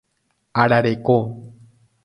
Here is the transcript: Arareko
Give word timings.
Arareko 0.63 1.19